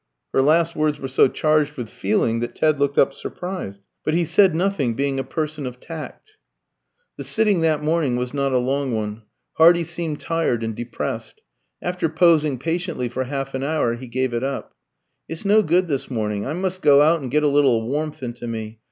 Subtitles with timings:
[0.33, 3.81] Her last words were so charged with feeling that Ted looked up surprised.
[4.03, 6.37] But he said nothing, being a person of tact.
[7.17, 9.21] The sitting that morning was not a long one.
[9.57, 11.43] Hardy seemed tired and depressed.
[11.83, 14.73] After posing patiently for half an hour, he gave it up.
[15.29, 16.47] "It's no good this morning.
[16.47, 18.79] I must go out and get a little warmth into me.